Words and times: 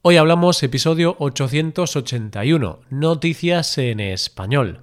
Hoy 0.00 0.16
hablamos 0.16 0.62
episodio 0.62 1.16
881, 1.18 2.78
Noticias 2.88 3.78
en 3.78 3.98
español. 3.98 4.78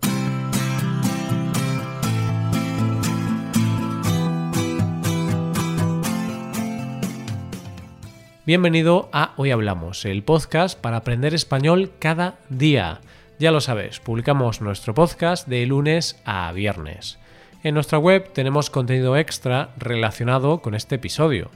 Bienvenido 8.45 9.07
a 9.13 9.31
Hoy 9.37 9.51
Hablamos, 9.51 10.03
el 10.03 10.21
podcast 10.21 10.77
para 10.77 10.97
aprender 10.97 11.33
español 11.33 11.93
cada 11.97 12.37
día. 12.49 12.99
Ya 13.39 13.51
lo 13.51 13.61
sabes, 13.61 14.01
publicamos 14.01 14.59
nuestro 14.59 14.93
podcast 14.93 15.47
de 15.47 15.65
lunes 15.65 16.21
a 16.25 16.51
viernes. 16.51 17.19
En 17.63 17.73
nuestra 17.73 17.99
web 17.99 18.33
tenemos 18.33 18.69
contenido 18.69 19.15
extra 19.15 19.69
relacionado 19.77 20.61
con 20.61 20.75
este 20.75 20.95
episodio. 20.95 21.51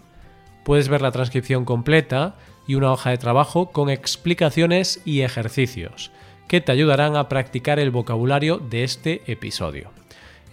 Puedes 0.64 0.88
ver 0.88 1.02
la 1.02 1.12
transcripción 1.12 1.66
completa 1.66 2.36
y 2.70 2.76
una 2.76 2.92
hoja 2.92 3.10
de 3.10 3.18
trabajo 3.18 3.72
con 3.72 3.90
explicaciones 3.90 5.02
y 5.04 5.22
ejercicios 5.22 6.12
que 6.48 6.62
te 6.62 6.72
ayudarán 6.72 7.16
a 7.16 7.28
practicar 7.28 7.80
el 7.80 7.90
vocabulario 7.90 8.60
de 8.60 8.84
este 8.84 9.24
episodio. 9.26 9.90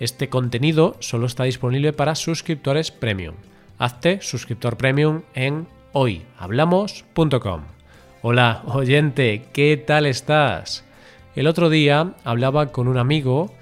Este 0.01 0.30
contenido 0.30 0.97
solo 1.01 1.27
está 1.27 1.45
disponible 1.45 1.93
para 1.93 2.15
suscriptores 2.15 2.91
premium. 2.91 3.34
Hazte 3.77 4.23
suscriptor 4.23 4.79
premium 4.79 5.24
en 5.34 5.69
hoyhablamos.com. 5.93 7.60
Hola, 8.23 8.62
oyente, 8.65 9.45
¿qué 9.52 9.77
tal 9.77 10.07
estás? 10.07 10.87
El 11.35 11.46
otro 11.46 11.69
día 11.69 12.15
hablaba 12.24 12.73
con 12.73 12.88
un 12.88 12.96
amigo 12.96 13.52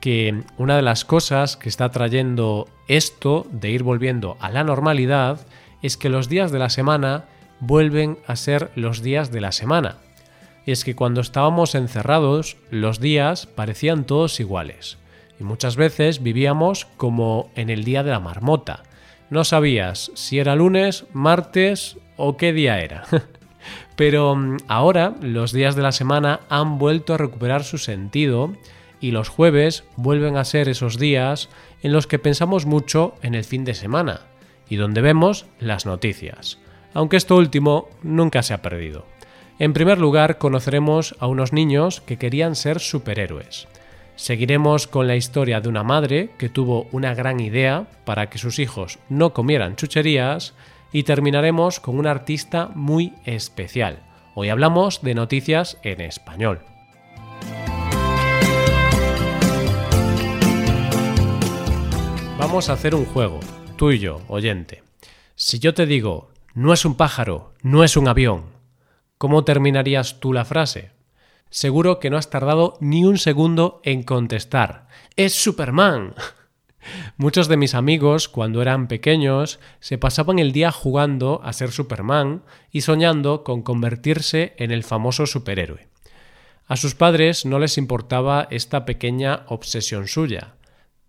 que 0.00 0.44
una 0.56 0.76
de 0.76 0.82
las 0.82 1.04
cosas 1.04 1.56
que 1.56 1.68
está 1.68 1.90
trayendo 1.90 2.68
esto 2.86 3.44
de 3.50 3.70
ir 3.70 3.82
volviendo 3.82 4.36
a 4.38 4.50
la 4.50 4.62
normalidad 4.62 5.44
es 5.82 5.96
que 5.96 6.08
los 6.08 6.28
días 6.28 6.52
de 6.52 6.60
la 6.60 6.70
semana 6.70 7.24
vuelven 7.66 8.18
a 8.26 8.36
ser 8.36 8.70
los 8.74 9.02
días 9.02 9.30
de 9.30 9.40
la 9.40 9.52
semana. 9.52 9.98
Y 10.66 10.72
es 10.72 10.84
que 10.84 10.94
cuando 10.94 11.20
estábamos 11.20 11.74
encerrados, 11.74 12.56
los 12.70 13.00
días 13.00 13.46
parecían 13.46 14.04
todos 14.04 14.40
iguales. 14.40 14.98
Y 15.38 15.44
muchas 15.44 15.76
veces 15.76 16.22
vivíamos 16.22 16.86
como 16.96 17.50
en 17.54 17.70
el 17.70 17.84
día 17.84 18.02
de 18.02 18.10
la 18.10 18.20
marmota. 18.20 18.82
No 19.30 19.44
sabías 19.44 20.10
si 20.14 20.38
era 20.38 20.54
lunes, 20.54 21.06
martes 21.12 21.98
o 22.16 22.36
qué 22.36 22.52
día 22.52 22.80
era. 22.80 23.04
Pero 23.96 24.36
mm, 24.36 24.58
ahora 24.68 25.14
los 25.20 25.52
días 25.52 25.74
de 25.74 25.82
la 25.82 25.92
semana 25.92 26.40
han 26.48 26.78
vuelto 26.78 27.14
a 27.14 27.18
recuperar 27.18 27.64
su 27.64 27.78
sentido 27.78 28.52
y 29.00 29.10
los 29.10 29.28
jueves 29.28 29.84
vuelven 29.96 30.36
a 30.36 30.44
ser 30.44 30.68
esos 30.68 30.98
días 30.98 31.48
en 31.82 31.92
los 31.92 32.06
que 32.06 32.18
pensamos 32.18 32.64
mucho 32.64 33.14
en 33.22 33.34
el 33.34 33.44
fin 33.44 33.64
de 33.64 33.74
semana 33.74 34.20
y 34.68 34.76
donde 34.76 35.02
vemos 35.02 35.46
las 35.58 35.84
noticias 35.84 36.58
aunque 36.94 37.16
esto 37.16 37.36
último 37.36 37.88
nunca 38.02 38.42
se 38.42 38.54
ha 38.54 38.62
perdido. 38.62 39.04
En 39.58 39.72
primer 39.72 39.98
lugar, 39.98 40.38
conoceremos 40.38 41.14
a 41.20 41.26
unos 41.26 41.52
niños 41.52 42.00
que 42.00 42.16
querían 42.16 42.56
ser 42.56 42.80
superhéroes. 42.80 43.68
Seguiremos 44.16 44.86
con 44.86 45.06
la 45.06 45.16
historia 45.16 45.60
de 45.60 45.68
una 45.68 45.82
madre 45.82 46.30
que 46.38 46.48
tuvo 46.48 46.86
una 46.92 47.14
gran 47.14 47.40
idea 47.40 47.86
para 48.04 48.30
que 48.30 48.38
sus 48.38 48.58
hijos 48.58 48.98
no 49.08 49.32
comieran 49.32 49.76
chucherías 49.76 50.54
y 50.92 51.02
terminaremos 51.02 51.80
con 51.80 51.98
un 51.98 52.06
artista 52.06 52.70
muy 52.74 53.12
especial. 53.24 53.98
Hoy 54.36 54.48
hablamos 54.48 55.02
de 55.02 55.14
noticias 55.14 55.78
en 55.82 56.00
español. 56.00 56.60
Vamos 62.38 62.68
a 62.68 62.74
hacer 62.74 62.94
un 62.94 63.04
juego, 63.04 63.40
tú 63.76 63.90
y 63.90 63.98
yo, 63.98 64.20
oyente. 64.28 64.82
Si 65.34 65.58
yo 65.58 65.74
te 65.74 65.86
digo 65.86 66.33
no 66.54 66.72
es 66.72 66.84
un 66.84 66.94
pájaro, 66.94 67.52
no 67.62 67.82
es 67.82 67.96
un 67.96 68.06
avión. 68.06 68.44
¿Cómo 69.18 69.44
terminarías 69.44 70.20
tú 70.20 70.32
la 70.32 70.44
frase? 70.44 70.92
Seguro 71.50 71.98
que 71.98 72.10
no 72.10 72.16
has 72.16 72.30
tardado 72.30 72.78
ni 72.80 73.04
un 73.04 73.18
segundo 73.18 73.80
en 73.82 74.04
contestar. 74.04 74.86
¡Es 75.16 75.34
Superman! 75.34 76.14
Muchos 77.16 77.48
de 77.48 77.56
mis 77.56 77.74
amigos, 77.74 78.28
cuando 78.28 78.62
eran 78.62 78.86
pequeños, 78.86 79.58
se 79.80 79.98
pasaban 79.98 80.38
el 80.38 80.52
día 80.52 80.70
jugando 80.70 81.40
a 81.42 81.52
ser 81.52 81.72
Superman 81.72 82.42
y 82.70 82.82
soñando 82.82 83.42
con 83.42 83.62
convertirse 83.62 84.54
en 84.58 84.70
el 84.70 84.84
famoso 84.84 85.26
superhéroe. 85.26 85.88
A 86.66 86.76
sus 86.76 86.94
padres 86.94 87.44
no 87.46 87.58
les 87.58 87.78
importaba 87.78 88.46
esta 88.50 88.84
pequeña 88.84 89.44
obsesión 89.48 90.06
suya, 90.06 90.54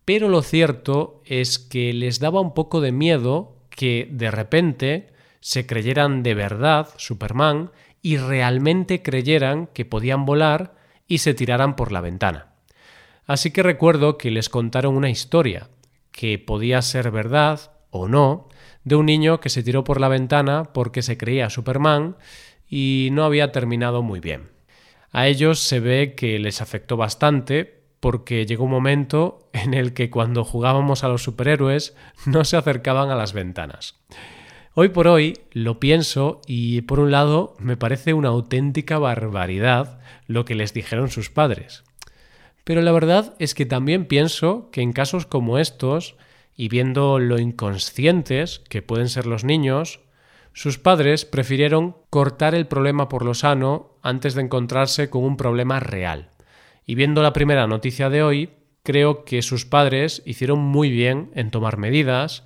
pero 0.05 0.27
lo 0.27 0.41
cierto 0.41 1.21
es 1.25 1.59
que 1.59 1.93
les 1.93 2.19
daba 2.19 2.41
un 2.41 2.53
poco 2.53 2.81
de 2.81 2.91
miedo 2.91 3.55
que, 3.69 4.07
de 4.11 4.31
repente, 4.31 5.14
se 5.45 5.67
creyeran 5.67 6.23
de 6.23 6.33
verdad 6.33 6.89
Superman 6.97 7.69
y 8.01 8.17
realmente 8.17 9.03
creyeran 9.03 9.67
que 9.67 9.85
podían 9.85 10.25
volar 10.25 10.73
y 11.07 11.19
se 11.19 11.35
tiraran 11.35 11.75
por 11.75 11.91
la 11.91 12.01
ventana. 12.01 12.55
Así 13.27 13.51
que 13.51 13.61
recuerdo 13.61 14.17
que 14.17 14.31
les 14.31 14.49
contaron 14.49 14.95
una 14.95 15.11
historia, 15.11 15.69
que 16.11 16.39
podía 16.39 16.81
ser 16.81 17.11
verdad 17.11 17.73
o 17.91 18.07
no, 18.07 18.49
de 18.85 18.95
un 18.95 19.05
niño 19.05 19.39
que 19.39 19.49
se 19.49 19.61
tiró 19.61 19.83
por 19.83 20.01
la 20.01 20.07
ventana 20.07 20.73
porque 20.73 21.03
se 21.03 21.15
creía 21.15 21.51
Superman 21.51 22.17
y 22.67 23.09
no 23.11 23.23
había 23.23 23.51
terminado 23.51 24.01
muy 24.01 24.21
bien. 24.21 24.49
A 25.11 25.27
ellos 25.27 25.59
se 25.59 25.79
ve 25.79 26.15
que 26.15 26.39
les 26.39 26.59
afectó 26.59 26.97
bastante 26.97 27.83
porque 27.99 28.47
llegó 28.47 28.63
un 28.63 28.71
momento 28.71 29.47
en 29.53 29.75
el 29.75 29.93
que 29.93 30.09
cuando 30.09 30.43
jugábamos 30.43 31.03
a 31.03 31.07
los 31.07 31.21
superhéroes 31.21 31.95
no 32.25 32.45
se 32.45 32.57
acercaban 32.57 33.11
a 33.11 33.15
las 33.15 33.33
ventanas. 33.33 33.93
Hoy 34.77 34.89
por 34.89 35.07
hoy 35.07 35.39
lo 35.53 35.79
pienso 35.79 36.41
y 36.47 36.81
por 36.81 36.99
un 36.99 37.09
lado 37.09 37.55
me 37.59 37.77
parece 37.77 38.13
una 38.13 38.27
auténtica 38.27 38.99
barbaridad 38.99 40.01
lo 40.27 40.43
que 40.43 40.53
les 40.53 40.73
dijeron 40.73 41.09
sus 41.09 41.29
padres. 41.29 41.85
Pero 42.65 42.81
la 42.81 42.91
verdad 42.91 43.35
es 43.39 43.55
que 43.55 43.65
también 43.65 44.03
pienso 44.03 44.69
que 44.71 44.81
en 44.81 44.91
casos 44.91 45.25
como 45.25 45.59
estos, 45.59 46.17
y 46.57 46.67
viendo 46.67 47.19
lo 47.19 47.39
inconscientes 47.39 48.59
que 48.67 48.81
pueden 48.81 49.07
ser 49.07 49.27
los 49.27 49.45
niños, 49.45 50.01
sus 50.51 50.77
padres 50.77 51.23
prefirieron 51.23 51.95
cortar 52.09 52.53
el 52.53 52.67
problema 52.67 53.07
por 53.07 53.23
lo 53.23 53.33
sano 53.33 53.95
antes 54.01 54.33
de 54.33 54.41
encontrarse 54.41 55.09
con 55.09 55.23
un 55.23 55.37
problema 55.37 55.79
real. 55.79 56.31
Y 56.85 56.95
viendo 56.95 57.23
la 57.23 57.31
primera 57.31 57.65
noticia 57.65 58.09
de 58.09 58.23
hoy, 58.23 58.49
creo 58.83 59.23
que 59.23 59.41
sus 59.41 59.65
padres 59.65 60.21
hicieron 60.25 60.59
muy 60.59 60.89
bien 60.89 61.31
en 61.33 61.49
tomar 61.49 61.77
medidas 61.77 62.43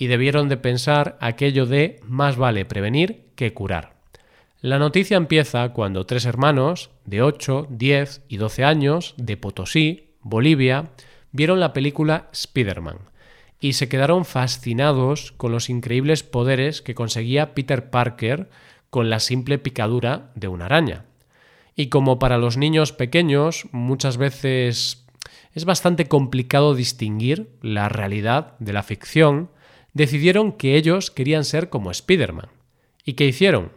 y 0.00 0.06
debieron 0.06 0.48
de 0.48 0.56
pensar 0.56 1.18
aquello 1.20 1.66
de 1.66 2.00
más 2.04 2.38
vale 2.38 2.64
prevenir 2.64 3.26
que 3.36 3.52
curar. 3.52 3.96
La 4.62 4.78
noticia 4.78 5.18
empieza 5.18 5.74
cuando 5.74 6.06
tres 6.06 6.24
hermanos 6.24 6.88
de 7.04 7.20
8, 7.20 7.66
10 7.68 8.22
y 8.26 8.38
12 8.38 8.64
años 8.64 9.14
de 9.18 9.36
Potosí, 9.36 10.14
Bolivia, 10.22 10.92
vieron 11.32 11.60
la 11.60 11.74
película 11.74 12.30
Spider-Man 12.32 12.96
y 13.60 13.74
se 13.74 13.90
quedaron 13.90 14.24
fascinados 14.24 15.32
con 15.32 15.52
los 15.52 15.68
increíbles 15.68 16.22
poderes 16.22 16.80
que 16.80 16.94
conseguía 16.94 17.52
Peter 17.54 17.90
Parker 17.90 18.48
con 18.88 19.10
la 19.10 19.20
simple 19.20 19.58
picadura 19.58 20.30
de 20.34 20.48
una 20.48 20.64
araña. 20.64 21.04
Y 21.76 21.88
como 21.88 22.18
para 22.18 22.38
los 22.38 22.56
niños 22.56 22.92
pequeños 22.92 23.66
muchas 23.70 24.16
veces 24.16 25.04
es 25.52 25.66
bastante 25.66 26.06
complicado 26.06 26.74
distinguir 26.74 27.50
la 27.60 27.90
realidad 27.90 28.54
de 28.60 28.72
la 28.72 28.82
ficción, 28.82 29.50
decidieron 29.92 30.52
que 30.52 30.76
ellos 30.76 31.10
querían 31.10 31.44
ser 31.44 31.68
como 31.68 31.90
Spider-Man. 31.90 32.48
¿Y 33.04 33.14
qué 33.14 33.26
hicieron? 33.26 33.72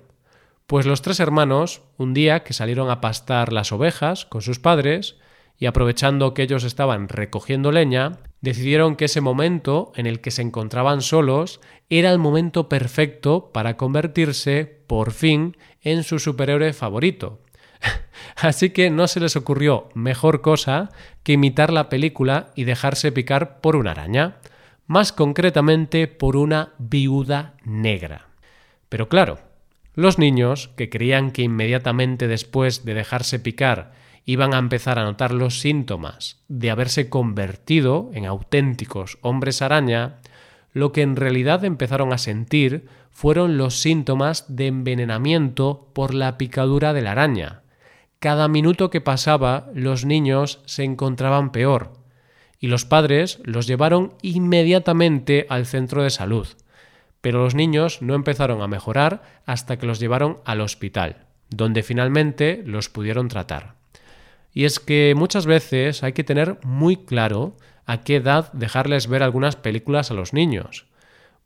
Pues 0.67 0.85
los 0.85 1.01
tres 1.01 1.19
hermanos, 1.19 1.81
un 1.97 2.13
día 2.13 2.43
que 2.43 2.53
salieron 2.53 2.89
a 2.89 3.01
pastar 3.01 3.51
las 3.51 3.71
ovejas 3.71 4.25
con 4.25 4.41
sus 4.41 4.59
padres, 4.59 5.17
y 5.57 5.65
aprovechando 5.65 6.33
que 6.33 6.43
ellos 6.43 6.63
estaban 6.63 7.07
recogiendo 7.07 7.71
leña, 7.71 8.19
decidieron 8.41 8.95
que 8.95 9.05
ese 9.05 9.21
momento 9.21 9.93
en 9.95 10.07
el 10.07 10.19
que 10.19 10.31
se 10.31 10.41
encontraban 10.41 11.01
solos 11.01 11.61
era 11.89 12.11
el 12.11 12.19
momento 12.19 12.69
perfecto 12.69 13.51
para 13.53 13.77
convertirse, 13.77 14.65
por 14.87 15.11
fin, 15.11 15.55
en 15.81 16.03
su 16.03 16.19
superhéroe 16.19 16.73
favorito. 16.73 17.39
Así 18.35 18.71
que 18.71 18.89
no 18.89 19.07
se 19.07 19.19
les 19.19 19.35
ocurrió 19.35 19.89
mejor 19.93 20.41
cosa 20.41 20.89
que 21.23 21.33
imitar 21.33 21.71
la 21.71 21.87
película 21.89 22.51
y 22.55 22.63
dejarse 22.63 23.11
picar 23.11 23.61
por 23.61 23.75
una 23.75 23.91
araña 23.91 24.37
más 24.87 25.11
concretamente 25.11 26.07
por 26.07 26.35
una 26.35 26.73
viuda 26.77 27.55
negra. 27.63 28.27
Pero 28.89 29.09
claro, 29.09 29.39
los 29.95 30.17
niños, 30.17 30.69
que 30.75 30.89
creían 30.89 31.31
que 31.31 31.43
inmediatamente 31.43 32.27
después 32.27 32.83
de 32.83 32.93
dejarse 32.93 33.39
picar 33.39 33.93
iban 34.25 34.53
a 34.53 34.57
empezar 34.57 34.99
a 34.99 35.03
notar 35.03 35.33
los 35.33 35.59
síntomas 35.59 36.43
de 36.47 36.71
haberse 36.71 37.09
convertido 37.09 38.09
en 38.13 38.25
auténticos 38.25 39.17
hombres 39.21 39.61
araña, 39.61 40.19
lo 40.71 40.91
que 40.91 41.01
en 41.01 41.15
realidad 41.15 41.63
empezaron 41.65 42.13
a 42.13 42.17
sentir 42.17 42.87
fueron 43.11 43.57
los 43.57 43.79
síntomas 43.79 44.55
de 44.55 44.67
envenenamiento 44.67 45.91
por 45.93 46.13
la 46.13 46.37
picadura 46.37 46.93
de 46.93 47.01
la 47.01 47.11
araña. 47.11 47.61
Cada 48.19 48.47
minuto 48.47 48.89
que 48.89 49.01
pasaba 49.01 49.69
los 49.75 50.05
niños 50.05 50.61
se 50.65 50.83
encontraban 50.83 51.51
peor, 51.51 51.93
y 52.63 52.67
los 52.67 52.85
padres 52.85 53.41
los 53.43 53.67
llevaron 53.67 54.13
inmediatamente 54.21 55.45
al 55.49 55.65
centro 55.65 56.01
de 56.01 56.09
salud. 56.09 56.47
pero 57.19 57.43
los 57.43 57.55
niños 57.55 58.01
no 58.01 58.15
empezaron 58.15 58.61
a 58.61 58.67
mejorar 58.67 59.21
hasta 59.45 59.77
que 59.77 59.85
los 59.85 59.99
llevaron 59.99 60.39
al 60.45 60.61
hospital, 60.61 61.25
donde 61.49 61.83
finalmente 61.83 62.63
los 62.65 62.87
pudieron 62.87 63.27
tratar. 63.27 63.75
Y 64.53 64.63
es 64.63 64.79
que 64.79 65.13
muchas 65.15 65.45
veces 65.45 66.03
hay 66.03 66.13
que 66.13 66.25
tener 66.25 66.57
muy 66.63 66.97
claro 66.97 67.55
a 67.85 68.01
qué 68.01 68.17
edad 68.17 68.51
dejarles 68.53 69.07
ver 69.07 69.23
algunas 69.23 69.55
películas 69.55 70.11
a 70.11 70.13
los 70.13 70.33
niños, 70.33 70.85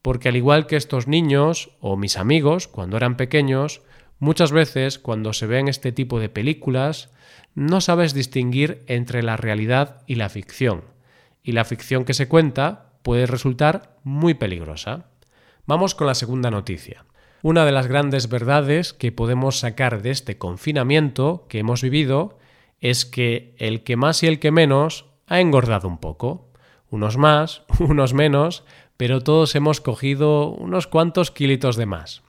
porque 0.03 0.29
al 0.29 0.35
igual 0.35 0.65
que 0.67 0.77
estos 0.77 1.07
niños 1.07 1.71
o 1.79 1.95
mis 1.95 2.17
amigos 2.17 2.67
cuando 2.67 2.97
eran 2.97 3.17
pequeños, 3.17 3.81
muchas 4.19 4.51
veces 4.51 4.97
cuando 4.99 5.33
se 5.33 5.47
ven 5.47 5.67
este 5.67 5.91
tipo 5.91 6.19
de 6.19 6.29
películas 6.29 7.09
no 7.55 7.81
sabes 7.81 8.13
distinguir 8.13 8.83
entre 8.87 9.23
la 9.23 9.37
realidad 9.37 10.01
y 10.07 10.15
la 10.15 10.29
ficción, 10.29 10.83
y 11.47 11.53
la 11.53 11.63
ficción 11.63 12.03
que 12.03 12.13
se 12.13 12.27
cuenta 12.27 12.91
puede 13.03 13.25
resultar 13.25 13.95
muy 14.03 14.33
peligrosa. 14.33 15.05
Vamos 15.65 15.95
con 15.95 16.05
la 16.05 16.13
segunda 16.13 16.51
noticia. 16.51 17.05
Una 17.41 17.63
de 17.63 17.71
las 17.71 17.87
grandes 17.87 18.27
verdades 18.27 18.91
que 18.91 19.13
podemos 19.13 19.57
sacar 19.57 20.01
de 20.01 20.09
este 20.09 20.37
confinamiento 20.37 21.45
que 21.47 21.59
hemos 21.59 21.81
vivido 21.81 22.37
es 22.81 23.05
que 23.05 23.55
el 23.59 23.85
que 23.85 23.95
más 23.95 24.23
y 24.23 24.27
el 24.27 24.39
que 24.39 24.51
menos 24.51 25.05
ha 25.25 25.39
engordado 25.39 25.87
un 25.87 25.99
poco. 25.99 26.51
Unos 26.89 27.15
más, 27.15 27.63
unos 27.79 28.13
menos, 28.13 28.65
pero 28.97 29.21
todos 29.21 29.55
hemos 29.55 29.79
cogido 29.79 30.49
unos 30.49 30.85
cuantos 30.85 31.31
kilitos 31.31 31.77
de 31.77 31.85
más. 31.85 32.23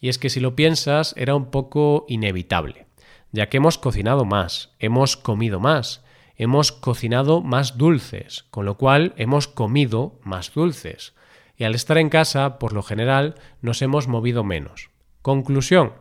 Y 0.00 0.08
es 0.08 0.18
que 0.18 0.28
si 0.28 0.40
lo 0.40 0.56
piensas 0.56 1.14
era 1.16 1.36
un 1.36 1.52
poco 1.52 2.04
inevitable, 2.08 2.88
ya 3.30 3.48
que 3.48 3.58
hemos 3.58 3.78
cocinado 3.78 4.24
más, 4.24 4.74
hemos 4.80 5.16
comido 5.16 5.60
más, 5.60 6.04
hemos 6.36 6.72
cocinado 6.72 7.42
más 7.42 7.78
dulces, 7.78 8.44
con 8.50 8.64
lo 8.64 8.76
cual 8.76 9.14
hemos 9.16 9.48
comido 9.48 10.18
más 10.22 10.52
dulces 10.52 11.14
y 11.56 11.64
al 11.64 11.74
estar 11.74 11.98
en 11.98 12.10
casa, 12.10 12.58
por 12.58 12.72
lo 12.72 12.82
general, 12.82 13.34
nos 13.62 13.80
hemos 13.82 14.08
movido 14.08 14.44
menos. 14.44 14.90
Conclusión. 15.22 15.94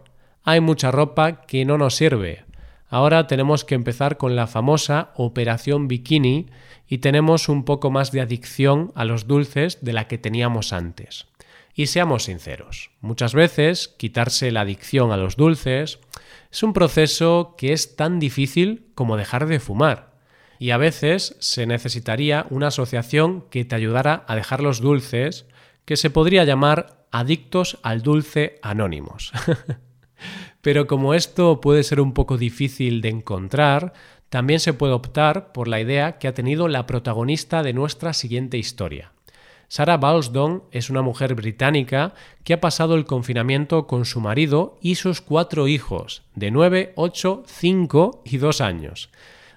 Hay 0.44 0.60
mucha 0.60 0.92
ropa 0.92 1.42
que 1.42 1.66
no 1.66 1.78
nos 1.78 1.96
sirve. 1.96 2.46
Ahora 2.88 3.28
tenemos 3.28 3.66
que 3.66 3.76
empezar 3.76 4.18
con 4.18 4.36
la 4.36 4.48
famosa 4.48 5.12
operación 5.16 5.88
bikini 5.88 6.48
y 6.88 7.00
tenemos 7.00 7.50
un 7.50 7.66
poco 7.66 7.90
más 7.90 8.12
de 8.12 8.22
adicción 8.22 8.92
a 8.96 9.06
los 9.06 9.28
dulces 9.28 9.84
de 9.84 9.94
la 9.94 10.08
que 10.08 10.18
teníamos 10.18 10.72
antes. 10.72 11.26
Y 11.74 11.88
seamos 11.88 12.26
sinceros, 12.26 12.92
muchas 13.02 13.34
veces 13.34 13.90
quitarse 13.98 14.52
la 14.52 14.62
adicción 14.62 15.12
a 15.12 15.18
los 15.18 15.36
dulces 15.36 16.00
es 16.50 16.64
un 16.64 16.72
proceso 16.72 17.56
que 17.58 17.74
es 17.74 17.98
tan 17.98 18.20
difícil 18.20 18.86
como 18.96 19.18
dejar 19.18 19.48
de 19.48 19.60
fumar 19.60 20.15
y 20.60 20.72
a 20.72 20.78
veces 20.78 21.36
se 21.40 21.66
necesitaría 21.66 22.46
una 22.50 22.68
asociación 22.68 23.46
que 23.50 23.66
te 23.66 23.76
ayudara 23.76 24.24
a 24.28 24.36
dejar 24.36 24.62
los 24.62 24.82
dulces 24.82 25.46
que 25.86 25.98
se 25.98 26.10
podría 26.10 26.44
llamar 26.44 27.06
adictos 27.12 27.78
al 27.84 28.02
dulce 28.02 28.60
anónimos. 28.62 29.32
Pero 30.62 30.88
como 30.88 31.14
esto 31.14 31.62
puede 31.62 31.84
ser 31.84 32.02
un 32.02 32.14
poco 32.14 32.38
difícil 32.38 33.02
de 33.02 33.10
encontrar, 33.10 33.94
también 34.30 34.60
se 34.60 34.74
puede 34.74 34.94
optar 34.94 35.52
por 35.52 35.68
la 35.68 35.80
idea 35.80 36.18
que 36.18 36.28
ha 36.28 36.34
tenido 36.34 36.68
la 36.68 36.88
protagonista 36.88 37.62
de 37.62 37.74
nuestra 37.74 38.14
siguiente 38.14 38.58
historia. 38.58 39.12
Sarah 39.68 39.98
Balsdon 39.98 40.64
es 40.72 40.90
una 40.90 41.02
mujer 41.02 41.36
británica 41.36 42.14
que 42.44 42.54
ha 42.54 42.62
pasado 42.62 42.96
el 42.96 43.06
confinamiento 43.06 43.88
con 43.88 44.06
su 44.06 44.22
marido 44.22 44.78
y 44.82 44.96
sus 44.96 45.22
cuatro 45.22 45.68
hijos, 45.68 46.24
de 46.36 46.52
9, 46.52 46.94
8, 46.96 47.44
5 47.46 48.24
y 48.26 48.38
2 48.38 48.62
años. 48.62 49.10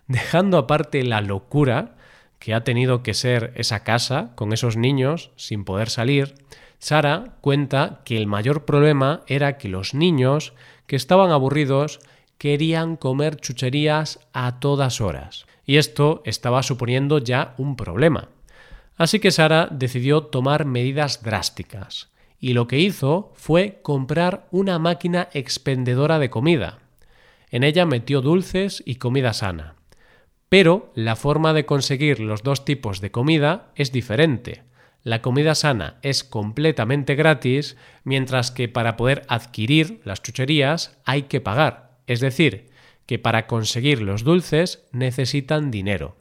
Dejando 0.09 0.57
aparte 0.57 1.05
la 1.05 1.21
locura 1.21 1.95
que 2.39 2.55
ha 2.55 2.65
tenido 2.65 3.03
que 3.03 3.15
ser 3.15 3.53
esa 3.57 3.85
casa 3.85 4.33
con 4.35 4.53
esos 4.53 4.77
niños 4.77 5.31
sin 5.37 5.65
poder 5.65 5.91
salir, 5.91 6.35
Sara 6.79 7.37
cuenta 7.41 8.01
que 8.05 8.17
el 8.17 8.27
mayor 8.27 8.65
problema 8.65 9.23
era 9.27 9.59
que 9.59 9.69
los 9.69 9.95
niños, 9.95 10.55
que 10.87 10.97
estaban 10.97 11.31
aburridos, 11.31 12.01
querían 12.39 12.97
comer 12.97 13.37
chucherías 13.37 14.21
a 14.33 14.61
todas 14.61 15.01
horas. 15.01 15.47
Y 15.67 15.77
esto 15.77 16.23
estaba 16.25 16.63
suponiendo 16.63 17.19
ya 17.19 17.55
un 17.59 17.77
problema. 17.77 18.29
Así 18.97 19.19
que 19.19 19.31
Sara 19.31 19.69
decidió 19.71 20.23
tomar 20.23 20.65
medidas 20.65 21.23
drásticas. 21.23 22.09
Y 22.41 22.53
lo 22.53 22.67
que 22.69 22.79
hizo 22.79 23.33
fue 23.35 23.81
comprar 23.83 24.47
una 24.53 24.79
máquina 24.79 25.29
expendedora 25.33 26.19
de 26.19 26.31
comida. 26.31 26.79
En 27.51 27.65
ella 27.65 27.85
metió 27.85 28.21
dulces 28.23 28.83
y 28.87 28.95
comida 28.95 29.33
sana. 29.33 29.75
Pero 30.49 30.91
la 30.95 31.17
forma 31.17 31.53
de 31.53 31.67
conseguir 31.67 32.21
los 32.21 32.43
dos 32.43 32.65
tipos 32.65 33.01
de 33.01 33.11
comida 33.11 33.71
es 33.75 33.93
diferente. 33.93 34.63
La 35.05 35.23
comida 35.23 35.55
sana 35.55 35.99
es 36.03 36.25
completamente 36.25 37.15
gratis, 37.15 37.77
mientras 38.05 38.51
que 38.51 38.69
para 38.69 38.97
poder 38.97 39.23
adquirir 39.29 40.01
las 40.05 40.23
chucherías 40.23 40.99
hay 41.05 41.23
que 41.23 41.41
pagar. 41.41 41.99
Es 42.07 42.21
decir, 42.21 42.71
que 43.07 43.19
para 43.19 43.47
conseguir 43.47 44.03
los 44.03 44.25
dulces 44.25 44.87
necesitan 44.93 45.71
dinero. 45.71 46.17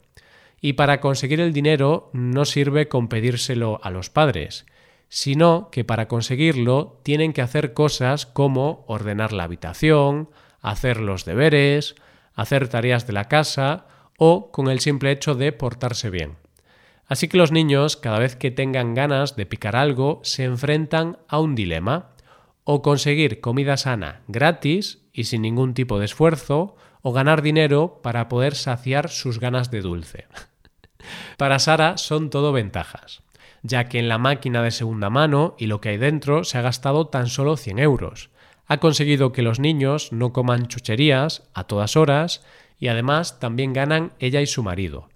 Y 0.60 0.74
para 0.74 1.00
conseguir 1.00 1.40
el 1.40 1.52
dinero 1.52 2.10
no 2.12 2.44
sirve 2.44 2.88
con 2.88 3.08
pedírselo 3.08 3.80
a 3.82 3.90
los 3.90 4.10
padres, 4.10 4.66
sino 5.08 5.70
que 5.70 5.84
para 5.84 6.08
conseguirlo 6.08 7.00
tienen 7.02 7.32
que 7.32 7.42
hacer 7.42 7.72
cosas 7.72 8.26
como 8.26 8.84
ordenar 8.88 9.32
la 9.32 9.44
habitación, 9.44 10.30
hacer 10.60 11.00
los 11.00 11.24
deberes, 11.24 11.94
hacer 12.34 12.68
tareas 12.68 13.06
de 13.06 13.12
la 13.12 13.24
casa 13.24 13.86
o 14.18 14.50
con 14.50 14.68
el 14.68 14.80
simple 14.80 15.12
hecho 15.12 15.34
de 15.34 15.52
portarse 15.52 16.10
bien. 16.10 16.36
Así 17.06 17.28
que 17.28 17.38
los 17.38 17.52
niños, 17.52 17.96
cada 17.96 18.18
vez 18.18 18.36
que 18.36 18.50
tengan 18.50 18.92
ganas 18.92 19.34
de 19.36 19.46
picar 19.46 19.76
algo, 19.76 20.20
se 20.24 20.44
enfrentan 20.44 21.18
a 21.26 21.40
un 21.40 21.54
dilema, 21.54 22.10
o 22.64 22.82
conseguir 22.82 23.40
comida 23.40 23.78
sana 23.78 24.20
gratis 24.28 24.98
y 25.14 25.24
sin 25.24 25.40
ningún 25.40 25.72
tipo 25.72 25.98
de 25.98 26.04
esfuerzo, 26.04 26.76
o 27.00 27.12
ganar 27.12 27.40
dinero 27.40 28.00
para 28.02 28.28
poder 28.28 28.54
saciar 28.54 29.08
sus 29.08 29.40
ganas 29.40 29.70
de 29.70 29.80
dulce. 29.80 30.26
para 31.38 31.58
Sara 31.60 31.96
son 31.96 32.28
todo 32.28 32.52
ventajas, 32.52 33.22
ya 33.62 33.84
que 33.84 33.98
en 33.98 34.08
la 34.08 34.18
máquina 34.18 34.62
de 34.62 34.72
segunda 34.72 35.08
mano 35.08 35.54
y 35.58 35.66
lo 35.66 35.80
que 35.80 35.90
hay 35.90 35.96
dentro 35.96 36.44
se 36.44 36.58
ha 36.58 36.62
gastado 36.62 37.06
tan 37.06 37.28
solo 37.28 37.56
100 37.56 37.78
euros. 37.78 38.30
Ha 38.66 38.78
conseguido 38.78 39.32
que 39.32 39.40
los 39.40 39.60
niños 39.60 40.12
no 40.12 40.34
coman 40.34 40.66
chucherías 40.66 41.48
a 41.54 41.64
todas 41.64 41.96
horas 41.96 42.44
y 42.78 42.88
además 42.88 43.40
también 43.40 43.72
ganan 43.72 44.12
ella 44.18 44.40
y 44.40 44.46
su 44.46 44.62
marido, 44.62 45.08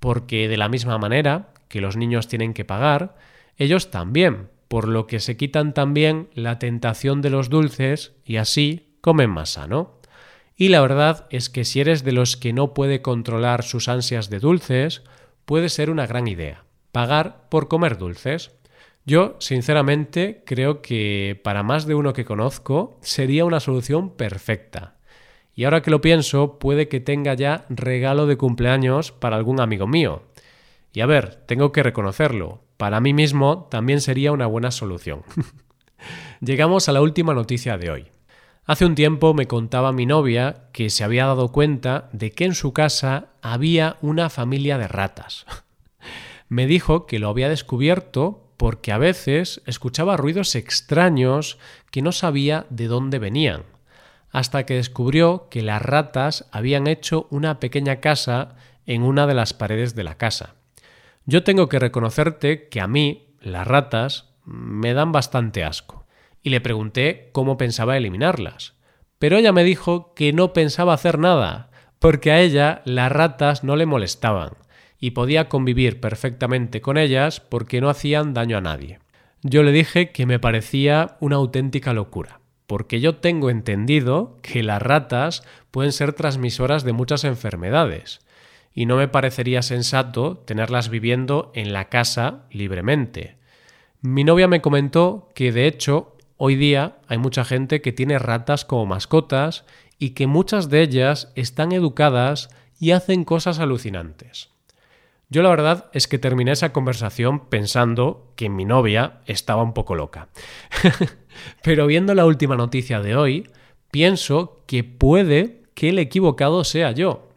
porque 0.00 0.48
de 0.48 0.56
la 0.56 0.68
misma 0.68 0.98
manera 0.98 1.48
que 1.68 1.80
los 1.80 1.96
niños 1.96 2.28
tienen 2.28 2.54
que 2.54 2.64
pagar, 2.64 3.16
ellos 3.56 3.90
también, 3.90 4.48
por 4.68 4.88
lo 4.88 5.06
que 5.06 5.20
se 5.20 5.36
quitan 5.36 5.74
también 5.74 6.28
la 6.34 6.58
tentación 6.58 7.22
de 7.22 7.30
los 7.30 7.48
dulces 7.48 8.12
y 8.24 8.36
así 8.36 8.98
comen 9.00 9.30
más 9.30 9.50
sano. 9.50 10.00
Y 10.56 10.68
la 10.68 10.80
verdad 10.80 11.26
es 11.30 11.50
que 11.50 11.64
si 11.64 11.80
eres 11.80 12.02
de 12.02 12.12
los 12.12 12.36
que 12.36 12.52
no 12.52 12.74
puede 12.74 13.02
controlar 13.02 13.62
sus 13.62 13.88
ansias 13.88 14.30
de 14.30 14.40
dulces, 14.40 15.02
puede 15.44 15.68
ser 15.68 15.90
una 15.90 16.06
gran 16.06 16.26
idea, 16.28 16.64
pagar 16.92 17.48
por 17.50 17.68
comer 17.68 17.98
dulces. 17.98 18.52
Yo, 19.04 19.36
sinceramente, 19.38 20.42
creo 20.44 20.82
que 20.82 21.40
para 21.44 21.62
más 21.62 21.86
de 21.86 21.94
uno 21.94 22.12
que 22.12 22.24
conozco 22.24 22.98
sería 23.02 23.44
una 23.44 23.60
solución 23.60 24.16
perfecta. 24.16 24.95
Y 25.56 25.64
ahora 25.64 25.80
que 25.80 25.90
lo 25.90 26.02
pienso, 26.02 26.58
puede 26.58 26.86
que 26.86 27.00
tenga 27.00 27.32
ya 27.32 27.64
regalo 27.70 28.26
de 28.26 28.36
cumpleaños 28.36 29.10
para 29.10 29.36
algún 29.36 29.58
amigo 29.58 29.86
mío. 29.86 30.22
Y 30.92 31.00
a 31.00 31.06
ver, 31.06 31.36
tengo 31.46 31.72
que 31.72 31.82
reconocerlo, 31.82 32.60
para 32.76 33.00
mí 33.00 33.14
mismo 33.14 33.66
también 33.70 34.02
sería 34.02 34.32
una 34.32 34.46
buena 34.46 34.70
solución. 34.70 35.22
Llegamos 36.40 36.90
a 36.90 36.92
la 36.92 37.00
última 37.00 37.32
noticia 37.32 37.78
de 37.78 37.90
hoy. 37.90 38.06
Hace 38.66 38.84
un 38.84 38.94
tiempo 38.94 39.32
me 39.32 39.46
contaba 39.46 39.92
mi 39.92 40.04
novia 40.04 40.68
que 40.72 40.90
se 40.90 41.04
había 41.04 41.24
dado 41.24 41.50
cuenta 41.52 42.10
de 42.12 42.32
que 42.32 42.44
en 42.44 42.54
su 42.54 42.74
casa 42.74 43.28
había 43.40 43.96
una 44.02 44.28
familia 44.28 44.76
de 44.76 44.88
ratas. 44.88 45.46
me 46.48 46.66
dijo 46.66 47.06
que 47.06 47.18
lo 47.18 47.30
había 47.30 47.48
descubierto 47.48 48.52
porque 48.58 48.92
a 48.92 48.98
veces 48.98 49.62
escuchaba 49.64 50.18
ruidos 50.18 50.54
extraños 50.54 51.58
que 51.90 52.02
no 52.02 52.12
sabía 52.12 52.66
de 52.68 52.88
dónde 52.88 53.18
venían 53.18 53.62
hasta 54.36 54.66
que 54.66 54.74
descubrió 54.74 55.48
que 55.48 55.62
las 55.62 55.80
ratas 55.80 56.46
habían 56.52 56.88
hecho 56.88 57.26
una 57.30 57.58
pequeña 57.58 58.00
casa 58.00 58.54
en 58.84 59.02
una 59.02 59.26
de 59.26 59.32
las 59.32 59.54
paredes 59.54 59.94
de 59.94 60.04
la 60.04 60.18
casa. 60.18 60.56
Yo 61.24 61.42
tengo 61.42 61.70
que 61.70 61.78
reconocerte 61.78 62.68
que 62.68 62.82
a 62.82 62.86
mí 62.86 63.28
las 63.40 63.66
ratas 63.66 64.34
me 64.44 64.92
dan 64.92 65.10
bastante 65.10 65.64
asco, 65.64 66.04
y 66.42 66.50
le 66.50 66.60
pregunté 66.60 67.30
cómo 67.32 67.56
pensaba 67.56 67.96
eliminarlas. 67.96 68.74
Pero 69.18 69.38
ella 69.38 69.52
me 69.52 69.64
dijo 69.64 70.12
que 70.12 70.34
no 70.34 70.52
pensaba 70.52 70.92
hacer 70.92 71.18
nada, 71.18 71.70
porque 71.98 72.30
a 72.30 72.38
ella 72.38 72.82
las 72.84 73.10
ratas 73.10 73.64
no 73.64 73.74
le 73.74 73.86
molestaban, 73.86 74.50
y 75.00 75.12
podía 75.12 75.48
convivir 75.48 75.98
perfectamente 75.98 76.82
con 76.82 76.98
ellas 76.98 77.40
porque 77.40 77.80
no 77.80 77.88
hacían 77.88 78.34
daño 78.34 78.58
a 78.58 78.60
nadie. 78.60 78.98
Yo 79.40 79.62
le 79.62 79.72
dije 79.72 80.12
que 80.12 80.26
me 80.26 80.38
parecía 80.38 81.16
una 81.20 81.36
auténtica 81.36 81.94
locura 81.94 82.40
porque 82.66 83.00
yo 83.00 83.16
tengo 83.16 83.50
entendido 83.50 84.38
que 84.42 84.62
las 84.62 84.82
ratas 84.82 85.42
pueden 85.70 85.92
ser 85.92 86.12
transmisoras 86.12 86.84
de 86.84 86.92
muchas 86.92 87.24
enfermedades, 87.24 88.20
y 88.72 88.86
no 88.86 88.96
me 88.96 89.08
parecería 89.08 89.62
sensato 89.62 90.36
tenerlas 90.36 90.88
viviendo 90.88 91.50
en 91.54 91.72
la 91.72 91.88
casa 91.88 92.44
libremente. 92.50 93.36
Mi 94.02 94.24
novia 94.24 94.48
me 94.48 94.60
comentó 94.60 95.30
que 95.34 95.50
de 95.52 95.66
hecho 95.66 96.16
hoy 96.36 96.56
día 96.56 96.98
hay 97.08 97.18
mucha 97.18 97.44
gente 97.44 97.80
que 97.80 97.92
tiene 97.92 98.18
ratas 98.18 98.64
como 98.64 98.84
mascotas 98.84 99.64
y 99.98 100.10
que 100.10 100.26
muchas 100.26 100.68
de 100.68 100.82
ellas 100.82 101.32
están 101.34 101.72
educadas 101.72 102.50
y 102.78 102.90
hacen 102.90 103.24
cosas 103.24 103.58
alucinantes. 103.58 104.50
Yo 105.28 105.42
la 105.42 105.50
verdad 105.50 105.90
es 105.92 106.06
que 106.06 106.18
terminé 106.18 106.52
esa 106.52 106.72
conversación 106.72 107.48
pensando 107.48 108.32
que 108.36 108.48
mi 108.48 108.64
novia 108.64 109.20
estaba 109.26 109.62
un 109.62 109.72
poco 109.72 109.96
loca. 109.96 110.28
Pero 111.62 111.86
viendo 111.86 112.14
la 112.14 112.26
última 112.26 112.56
noticia 112.56 113.00
de 113.00 113.16
hoy, 113.16 113.50
pienso 113.90 114.62
que 114.66 114.84
puede 114.84 115.62
que 115.74 115.88
el 115.88 115.98
equivocado 115.98 116.62
sea 116.62 116.92
yo. 116.92 117.28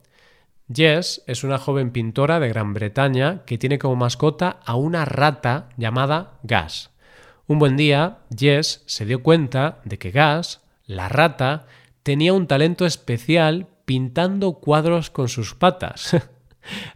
Jess 0.71 1.23
es 1.25 1.43
una 1.43 1.57
joven 1.57 1.89
pintora 1.89 2.39
de 2.39 2.49
Gran 2.49 2.75
Bretaña 2.75 3.43
que 3.45 3.57
tiene 3.57 3.79
como 3.79 3.95
mascota 3.95 4.59
a 4.63 4.75
una 4.75 5.03
rata 5.03 5.69
llamada 5.75 6.37
Gas. 6.43 6.91
Un 7.47 7.57
buen 7.57 7.75
día, 7.75 8.19
Jess 8.35 8.83
se 8.85 9.05
dio 9.05 9.23
cuenta 9.23 9.79
de 9.83 9.97
que 9.97 10.11
Gas, 10.11 10.61
la 10.85 11.09
rata, 11.09 11.65
tenía 12.03 12.33
un 12.33 12.45
talento 12.45 12.85
especial 12.85 13.67
pintando 13.85 14.53
cuadros 14.59 15.09
con 15.09 15.27
sus 15.27 15.55
patas. 15.55 16.15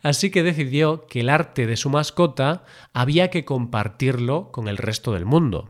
Así 0.01 0.31
que 0.31 0.43
decidió 0.43 1.07
que 1.07 1.21
el 1.21 1.29
arte 1.29 1.65
de 1.65 1.77
su 1.77 1.89
mascota 1.89 2.63
había 2.93 3.29
que 3.29 3.45
compartirlo 3.45 4.51
con 4.51 4.67
el 4.67 4.77
resto 4.77 5.13
del 5.13 5.25
mundo. 5.25 5.69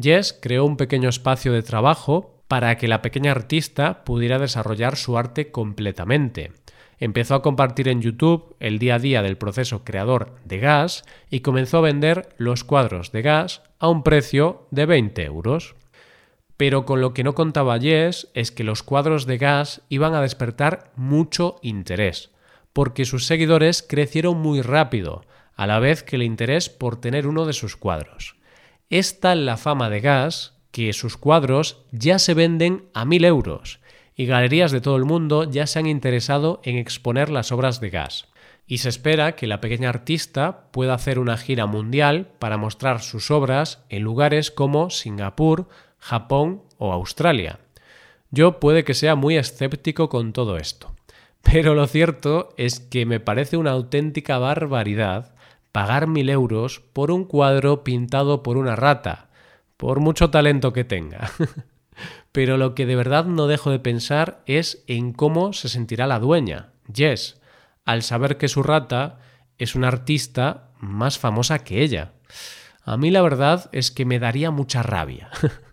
Jess 0.00 0.38
creó 0.40 0.64
un 0.64 0.76
pequeño 0.76 1.08
espacio 1.08 1.52
de 1.52 1.62
trabajo 1.62 2.42
para 2.48 2.76
que 2.76 2.88
la 2.88 3.02
pequeña 3.02 3.32
artista 3.32 4.04
pudiera 4.04 4.38
desarrollar 4.38 4.96
su 4.96 5.18
arte 5.18 5.50
completamente. 5.50 6.52
Empezó 6.98 7.34
a 7.34 7.42
compartir 7.42 7.88
en 7.88 8.00
YouTube 8.00 8.56
el 8.60 8.78
día 8.78 8.94
a 8.94 8.98
día 8.98 9.22
del 9.22 9.36
proceso 9.36 9.84
creador 9.84 10.36
de 10.44 10.58
gas 10.58 11.04
y 11.30 11.40
comenzó 11.40 11.78
a 11.78 11.82
vender 11.82 12.28
los 12.38 12.64
cuadros 12.64 13.12
de 13.12 13.22
gas 13.22 13.62
a 13.78 13.88
un 13.88 14.02
precio 14.02 14.66
de 14.70 14.86
20 14.86 15.24
euros. 15.24 15.74
Pero 16.56 16.86
con 16.86 17.02
lo 17.02 17.12
que 17.12 17.24
no 17.24 17.34
contaba 17.34 17.78
Jess 17.78 18.28
es 18.32 18.50
que 18.50 18.64
los 18.64 18.82
cuadros 18.82 19.26
de 19.26 19.36
gas 19.36 19.82
iban 19.90 20.14
a 20.14 20.22
despertar 20.22 20.90
mucho 20.96 21.56
interés 21.60 22.30
porque 22.76 23.06
sus 23.06 23.24
seguidores 23.24 23.82
crecieron 23.82 24.36
muy 24.36 24.60
rápido, 24.60 25.24
a 25.54 25.66
la 25.66 25.78
vez 25.78 26.02
que 26.02 26.16
el 26.16 26.22
interés 26.22 26.68
por 26.68 27.00
tener 27.00 27.26
uno 27.26 27.46
de 27.46 27.54
sus 27.54 27.74
cuadros. 27.74 28.36
Es 28.90 29.18
tal 29.18 29.46
la 29.46 29.56
fama 29.56 29.88
de 29.88 30.00
Gas 30.00 30.58
que 30.72 30.92
sus 30.92 31.16
cuadros 31.16 31.86
ya 31.90 32.18
se 32.18 32.34
venden 32.34 32.84
a 32.92 33.06
mil 33.06 33.24
euros 33.24 33.80
y 34.14 34.26
galerías 34.26 34.72
de 34.72 34.82
todo 34.82 34.96
el 34.96 35.06
mundo 35.06 35.44
ya 35.44 35.66
se 35.66 35.78
han 35.78 35.86
interesado 35.86 36.60
en 36.64 36.76
exponer 36.76 37.30
las 37.30 37.50
obras 37.50 37.80
de 37.80 37.88
Gas. 37.88 38.28
Y 38.66 38.76
se 38.76 38.90
espera 38.90 39.36
que 39.36 39.46
la 39.46 39.62
pequeña 39.62 39.88
artista 39.88 40.70
pueda 40.70 40.92
hacer 40.92 41.18
una 41.18 41.38
gira 41.38 41.64
mundial 41.64 42.28
para 42.38 42.58
mostrar 42.58 43.00
sus 43.00 43.30
obras 43.30 43.86
en 43.88 44.02
lugares 44.02 44.50
como 44.50 44.90
Singapur, 44.90 45.66
Japón 45.98 46.62
o 46.76 46.92
Australia. 46.92 47.58
Yo 48.30 48.60
puede 48.60 48.84
que 48.84 48.92
sea 48.92 49.14
muy 49.14 49.38
escéptico 49.38 50.10
con 50.10 50.34
todo 50.34 50.58
esto. 50.58 50.95
Pero 51.52 51.74
lo 51.74 51.86
cierto 51.86 52.52
es 52.56 52.80
que 52.80 53.06
me 53.06 53.20
parece 53.20 53.56
una 53.56 53.70
auténtica 53.70 54.38
barbaridad 54.38 55.34
pagar 55.70 56.08
mil 56.08 56.28
euros 56.28 56.80
por 56.80 57.10
un 57.10 57.24
cuadro 57.24 57.84
pintado 57.84 58.42
por 58.42 58.56
una 58.56 58.74
rata, 58.74 59.28
por 59.76 60.00
mucho 60.00 60.30
talento 60.30 60.72
que 60.72 60.84
tenga. 60.84 61.30
Pero 62.32 62.56
lo 62.56 62.74
que 62.74 62.84
de 62.84 62.96
verdad 62.96 63.26
no 63.26 63.46
dejo 63.46 63.70
de 63.70 63.78
pensar 63.78 64.42
es 64.46 64.82
en 64.86 65.12
cómo 65.12 65.52
se 65.52 65.68
sentirá 65.68 66.06
la 66.06 66.18
dueña, 66.18 66.70
Jess, 66.92 67.40
al 67.84 68.02
saber 68.02 68.38
que 68.38 68.48
su 68.48 68.62
rata 68.62 69.20
es 69.58 69.74
una 69.74 69.88
artista 69.88 70.70
más 70.80 71.18
famosa 71.18 71.60
que 71.60 71.82
ella. 71.82 72.12
A 72.82 72.96
mí 72.96 73.10
la 73.10 73.22
verdad 73.22 73.70
es 73.72 73.90
que 73.90 74.04
me 74.04 74.18
daría 74.18 74.50
mucha 74.50 74.82
rabia. 74.82 75.30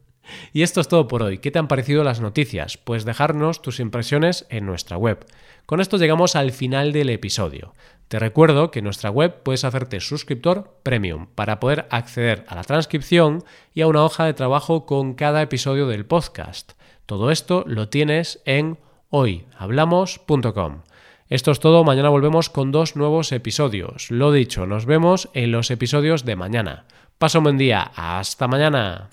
Y 0.54 0.64
esto 0.64 0.82
es 0.82 0.88
todo 0.88 1.08
por 1.08 1.24
hoy. 1.24 1.40
¿Qué 1.40 1.52
te 1.52 1.60
han 1.60 1.68
parecido 1.68 2.04
las 2.04 2.22
noticias? 2.22 2.78
Pues 2.78 3.06
dejarnos 3.06 3.62
tus 3.62 3.80
impresiones 3.80 4.46
en 4.50 4.66
nuestra 4.66 4.98
web. 4.98 5.26
Con 5.66 5.82
esto 5.82 5.98
llegamos 5.98 6.36
al 6.36 6.52
final 6.52 6.92
del 6.92 7.10
episodio. 7.10 7.74
Te 8.08 8.20
recuerdo 8.20 8.70
que 8.70 8.80
en 8.80 8.86
nuestra 8.86 9.10
web 9.10 9.42
puedes 9.44 9.64
hacerte 9.64 10.00
suscriptor 10.00 10.78
premium 10.84 11.28
para 11.34 11.60
poder 11.60 11.88
acceder 11.90 12.46
a 12.48 12.56
la 12.56 12.64
transcripción 12.64 13.44
y 13.74 13.82
a 13.82 13.88
una 13.88 14.04
hoja 14.04 14.26
de 14.26 14.34
trabajo 14.34 14.86
con 14.86 15.14
cada 15.14 15.42
episodio 15.42 15.88
del 15.88 16.06
podcast. 16.06 16.74
Todo 17.06 17.32
esto 17.32 17.64
lo 17.66 17.90
tienes 17.90 18.42
en 18.46 18.78
hoyhablamos.com. 19.10 20.82
Esto 21.30 21.52
es 21.52 21.60
todo, 21.60 21.84
mañana 21.84 22.10
volvemos 22.10 22.50
con 22.50 22.72
dos 22.72 22.96
nuevos 22.96 23.32
episodios. 23.32 24.12
Lo 24.12 24.32
dicho, 24.32 24.68
nos 24.68 24.86
vemos 24.86 25.30
en 25.34 25.52
los 25.52 25.72
episodios 25.72 26.26
de 26.26 26.36
mañana. 26.36 26.86
Paso 27.18 27.40
un 27.40 27.46
buen 27.46 27.58
día, 27.58 27.92
hasta 27.96 28.48
mañana. 28.48 29.10